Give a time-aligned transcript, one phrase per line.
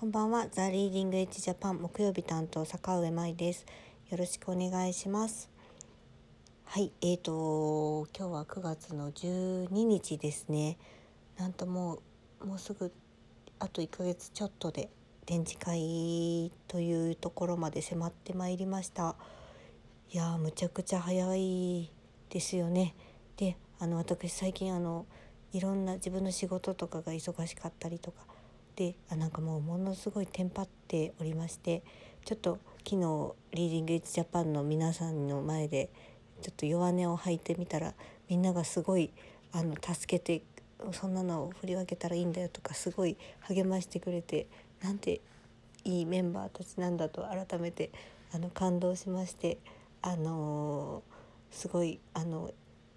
[0.00, 0.48] こんばんは。
[0.50, 3.66] ザ・リーディング・エッジ・ジャパン木曜日担当坂上舞です。
[4.08, 5.50] よろしくお願いします。
[6.64, 10.78] はい、えーと今日は9月の12日ですね。
[11.36, 11.98] なんとも
[12.40, 12.90] うもうすぐ
[13.58, 14.88] あと1ヶ月ちょっとで
[15.26, 19.16] 展示会というところまで迫ってまいりました。
[20.10, 21.92] いやむちゃくちゃ早い
[22.30, 22.94] ですよね。
[23.36, 25.04] で、あの私最近あの
[25.52, 28.29] いろんな自分の仕事とかが忙しかったりとか。
[28.80, 31.82] であなんかもうものすごいテンパっておりまして
[32.24, 32.96] ちょっと昨日
[33.52, 35.90] リーディングエッジジャパンの皆さんの前で
[36.40, 37.92] ちょっと弱音を吐いてみたら
[38.30, 39.10] みんながすごい
[39.52, 40.42] あの助けて
[40.92, 44.46] そんなのを振り分けたらいいんだよとかすごい励ましてくれて
[44.82, 45.20] なんて
[45.84, 47.90] いいメンバーたちなんだと改めて
[48.32, 49.58] あの感動しまして
[50.00, 52.50] あのー、すごいあの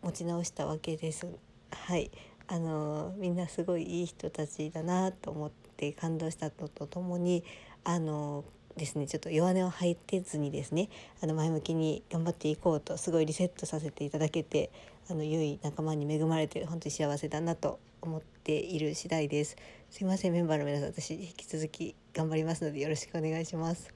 [0.00, 1.26] 持ち直したわけです。
[1.70, 2.10] はい
[2.48, 7.44] あのみんなすごいいい人たちだなと思って感動したとともに
[7.84, 8.44] あの
[8.76, 10.88] ですねちょっと弱音を吐いてずにですね
[11.22, 14.70] あの前向きに頑張っていこうとすごいリセットさせていただけて
[15.08, 19.56] あの良い仲間に恵まれて本当に幸せだなと思っている次第です。
[19.90, 23.92] すいませんメンバーの皆さん私引き続き頑張りますのでよろしくお願いします。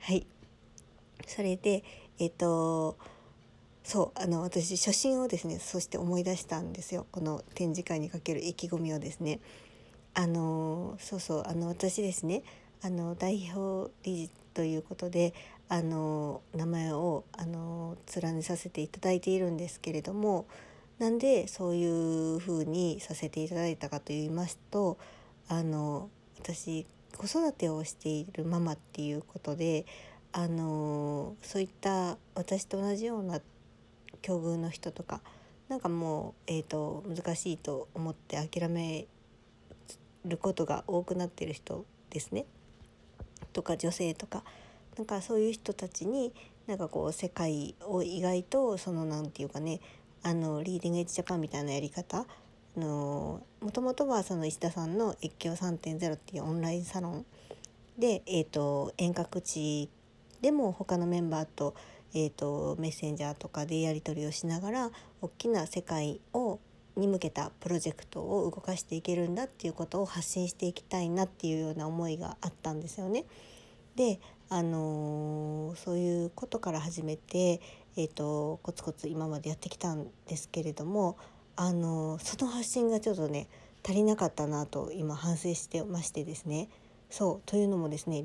[0.00, 0.26] はい
[1.26, 1.84] それで
[2.18, 2.96] えっ、と
[3.84, 9.40] そうあの私初心をですねそして思い出したんですよこの展示会にかける意気込みをですね。
[10.14, 12.42] あのそうそうあの私ですね
[12.82, 15.32] あの代表理事ということで
[15.68, 20.46] あの名前をあの連ねさせていただいているんですけれども
[20.98, 24.98] なんでそういうふうにさせていただいたかといいますと
[25.48, 29.86] あの私子育てをしているママっていうことで
[30.32, 33.40] あのそういった私と同じような
[34.20, 35.20] 境遇の人とか
[35.68, 39.06] なんかもう、えーと、難しいと思って諦め
[40.24, 42.44] ることが多くなってる人ですね。
[43.52, 44.44] とか女性とか。
[44.96, 46.34] なんかそういう人たちに
[46.66, 49.80] なんかこう世界を意外とその何て言うかね
[50.22, 52.26] あのリーディングエッジジャパンみたいなやり方。
[52.76, 57.26] もともとはその石田さんの越境3.0っていうオンラインサロン。
[57.98, 59.90] で、えーと遠隔地
[60.40, 61.74] でも他のメンバーと
[62.14, 64.90] えーと、メッセンジャーとかでやり取りをしながら
[65.22, 66.60] 大きな世界を
[66.96, 73.24] に向けたプロジェクトを動かしていけるんだっていうことを発信していきたいなっていうような思いがあったんですよね。
[73.96, 77.60] で、あのー、そういうことから始めて、
[77.96, 81.16] えーと、コツコツ今までやってきたんですけれども、
[81.56, 83.48] あのー、その発信がちょっとね
[83.84, 86.68] 足りなかったなと今反省してましてですね。
[87.10, 88.22] そうというのもですね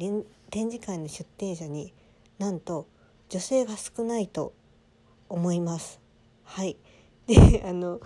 [0.50, 1.94] 展示会の出展者に
[2.39, 2.88] なんと
[3.29, 4.53] 女性が少ないと
[5.27, 6.00] 思います。
[6.44, 6.77] はい
[7.27, 8.00] であの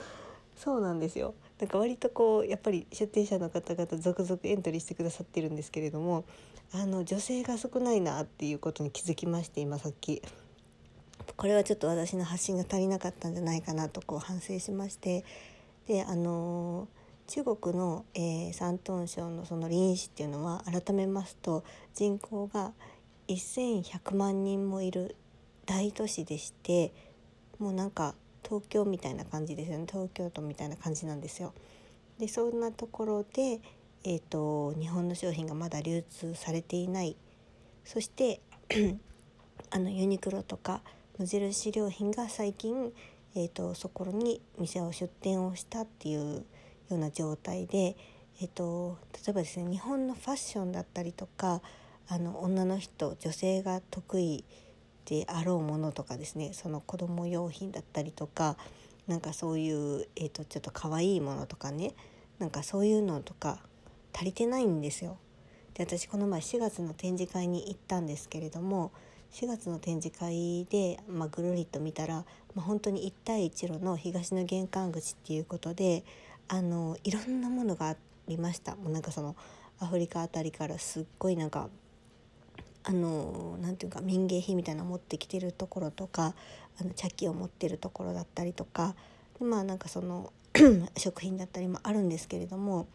[0.63, 1.33] そうなんですよ。
[1.59, 6.23] なんか割とこうやっぱり出店者の方々続々エントリーしてくださってるんですけれども
[6.71, 10.21] あの女性が少ないなっていうことに気づきまして今さっき。
[11.35, 15.25] これはちょっと私の発信が足りなかったんじゃないかなとこう反省しまして。
[15.87, 16.87] であの
[17.25, 21.63] 中国の、えー、山東省のその臨市っていうのは改めますと
[21.95, 22.73] 人口が
[23.27, 25.15] 1100万人もいる
[25.65, 26.93] 大都市でして
[27.57, 31.53] もうなんか東京みたいな感じですよね東京都みたいな感じなんですよ。
[32.19, 33.61] でそんなところで、
[34.03, 37.15] えーと、日本の商品がまだ流通されていない
[37.83, 38.41] そして
[39.71, 40.81] あのユニクロとか
[41.17, 42.93] 無印良品が最近、
[43.35, 46.43] えーと、そこに店を出店をしたっていうよ
[46.91, 47.95] うな状態で、
[48.39, 51.61] えーと例えばですね日本のファッションだったりとか
[52.07, 54.43] あの女の人女性が得意
[55.05, 58.57] であろうものとかですねその子供用品だったりとか
[59.07, 61.95] なんかそういう、えーと、ちょっと可愛いものとかね
[62.39, 63.59] なんかそういうのとか
[64.13, 65.17] 足りてないんですよ。
[65.73, 68.91] で私この前4月の展示会に行ったんですけれども
[69.31, 76.03] 4月の展示会で、まあ、ぐるりと見たら、まあ、本当に一帯一路の東の玄関口っていうことで
[76.49, 77.95] あのいろんなものがあ
[78.27, 78.75] りました。
[78.75, 79.35] もうなんかその
[79.79, 81.69] アフリカあたりからすっごいなんか
[82.83, 86.33] あのなていうか民芸品みたいなの持ってきてるところとか
[86.79, 88.95] あの茶器を持ってるところだったりとか
[89.39, 90.31] でまあなんかその
[90.97, 92.87] 食品だったりもあるんですけれども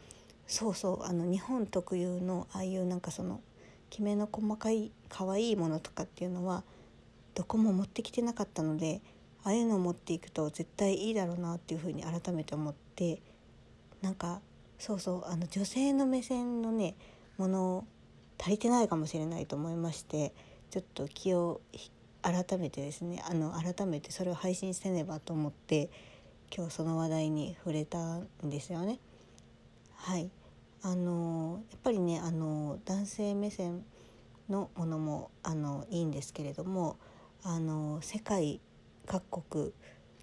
[0.47, 3.41] そうそうあの日本特有のああいうなんかその
[3.91, 6.65] きめの細かい可愛いいものとかっていうのは
[7.35, 9.01] どこも持ってきてなかったので
[9.45, 13.21] ああいうのを持っていくと絶対いいだろうなっていうふうに改めて思って
[14.03, 14.41] なんか
[14.79, 16.97] そうそうあの女性の目線のね
[17.39, 17.85] もの
[18.39, 20.33] 足りてないかもしれないと思いまして
[20.71, 21.61] ちょっと気を
[22.23, 25.91] 改めてですねあの改めてそれを配信せねばと思って
[26.55, 28.99] 今日その話題に触れたんですよね。
[29.95, 30.31] はい
[30.83, 33.85] あのやっぱりねあの男性目線
[34.49, 36.97] のものもあのいいんですけれども
[37.43, 38.61] あの世界
[39.07, 39.73] 各国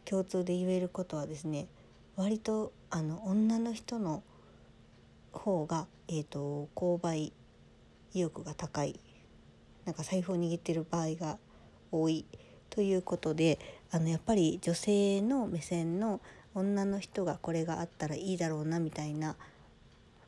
[0.06, 1.68] 共通で言えることはですね
[2.16, 4.24] 割とあの女の人の
[5.32, 7.34] 方が、えーと、購買
[8.14, 9.00] 意欲が高い
[9.86, 11.38] なんか財布を握ってる場合が
[11.92, 12.26] 多い
[12.70, 13.60] ということで
[13.92, 16.22] あのやっぱり女性の目線の
[16.56, 19.36] 女の人がこれがあったらいいだろうなみたいな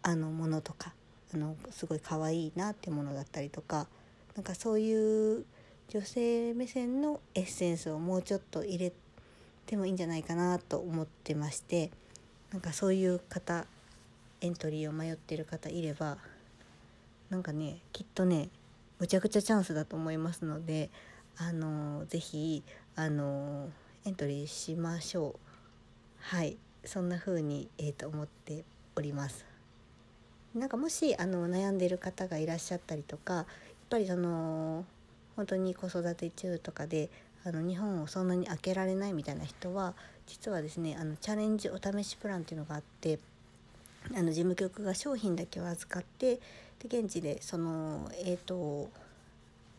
[0.01, 0.93] あのものとか
[1.33, 3.87] あのすごい可愛いなってものだったりとか
[4.35, 5.45] なんかそういう
[5.89, 8.91] 女性目線のエッセンスをもうちょっと入れ
[9.65, 11.91] てもいいんじゃないかなと思ってまして
[12.51, 13.65] なんかそういう方
[14.41, 16.17] エントリーを迷ってる方いれば
[17.29, 18.49] なんかねきっとね
[18.99, 20.89] むちゃくちゃチャンスだと思いますので
[21.37, 22.63] あの是非
[22.95, 23.69] あの
[24.05, 25.39] エントリーしましょう
[26.19, 28.63] はいそんな風にえー、と思って
[28.95, 29.45] おります。
[30.53, 33.45] なんかもしあの悩んでる方がいらっしゃったりとかやっ
[33.89, 34.85] ぱりその
[35.35, 37.09] 本当に子育て中とかで
[37.43, 39.93] あの日本をそんなに開けられないみたいな人は
[40.27, 43.19] 実はですねあのチャレンジお試しプランっていうのがあって
[44.15, 46.39] あの事務局が商品だけを預かって
[46.79, 48.89] で現地でそのえっ、ー、と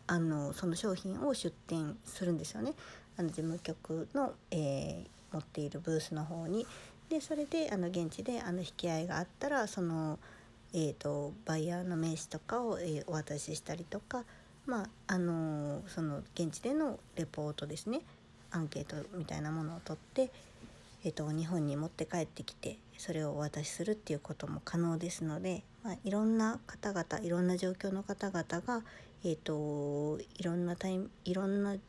[0.06, 2.74] あのその商品を出店するんですよね
[3.18, 6.66] あの事務局の、えー、持っているブースの方に。
[7.08, 10.18] でそれであの現地であの引き合いがあったらその、
[10.72, 14.24] えーと、バイヤーの名刺とかを、えー、お渡ししたりとか
[14.66, 18.00] まああのその現地でのレポートですね
[18.50, 20.30] アンケートみたいなものを取って、
[21.04, 28.82] えーと、日本に持って帰ってきてそれをお渡しするっていうことも可能ですので、まあ、いろんな方々いろんな状況の方々が、
[29.24, 31.80] えーと、いろんなタイムいろんなん？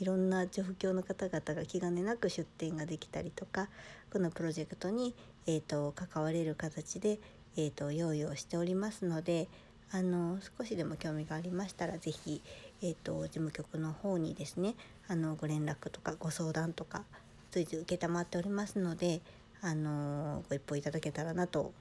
[0.00, 3.68] いろんな状況の方々が気兼ねなく出店ができたりとか
[4.12, 5.14] このプロジェクトに、
[5.46, 7.20] えーと、関われる形で、
[7.56, 9.46] えーと用意をしておりますので、
[9.92, 12.42] あの少しでも興味がありましたら是非、
[12.82, 14.74] えーと、事務局の方にですね
[15.06, 17.04] あのご連絡とかご相談とか
[17.52, 19.20] 随時承っておりますので
[19.62, 21.72] あのご一報いただけたらなと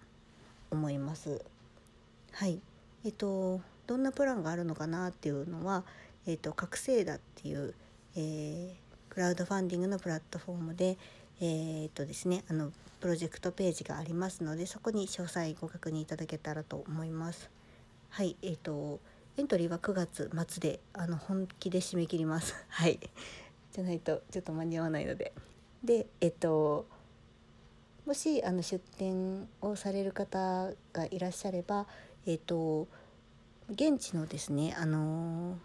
[0.71, 1.43] 思います。
[2.33, 2.59] はい。
[3.05, 5.83] えっ、とどんなプランがあるのかなっていうのは、
[6.25, 7.73] えーと、覚醒だっていう、
[8.15, 10.97] えー、クラウドファンディングのプラットフォームで
[11.39, 17.49] えー、っとですねあのプロジェクトページがありますのでそこに詳細ご確認いただけたらと思います。
[18.09, 18.35] はい。
[18.41, 18.99] えっ、と
[19.37, 22.55] エントリーは9月末であの本気で締め切ります。
[22.69, 22.99] はい。
[23.71, 25.31] じゃないとちょっと間に合わないので。
[25.83, 26.87] でえっ、と
[28.07, 31.85] もしあの出店をされる方がいらっしゃれば
[32.25, 32.87] えっ、と
[33.69, 35.59] 現地のですねあの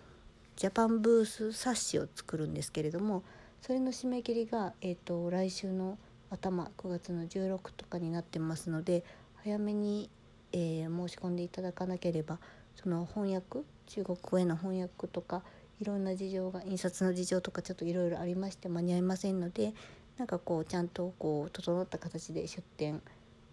[0.56, 3.22] ジャパンブース冊子を作るんですけれども
[3.62, 5.96] それの締め切りが、えーと来週の
[6.30, 9.04] 頭9月の16とかになってますので
[9.36, 10.10] 早めに
[10.52, 12.38] えー、申し込んでいただかなければ
[12.76, 15.42] その翻訳中国語への翻訳とか
[15.80, 19.74] いろんな事情が印刷の事情とかちょっといろいろありまして間に合いませんので
[20.18, 23.00] なんかこうちゃんとこう整った形で出店、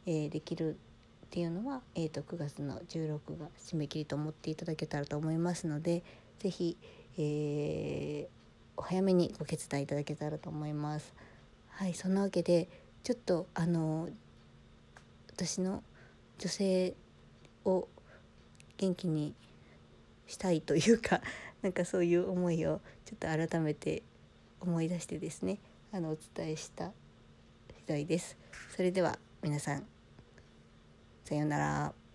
[0.06, 6.04] えー、できるっていうのは、えーと、9月の16が締め切りと思っていただけたらと思いますので
[6.40, 6.78] 是非、
[7.18, 8.28] えー、
[8.76, 11.14] お早めにご決断いただけたらと思います。
[11.70, 12.68] はいそんなわけで
[13.04, 14.10] ちょっとあの
[15.32, 15.84] 私の
[16.40, 16.96] 女性
[17.64, 17.88] を
[18.78, 19.34] 元気に
[20.28, 21.22] したいというか
[21.62, 24.04] なんかそういう思いをちょっと改めて
[24.62, 25.60] 思い出してですね
[25.92, 26.92] あのお伝えした
[27.78, 28.38] 次第です。
[28.76, 29.88] それでは皆さん
[31.26, 32.09] さようなら。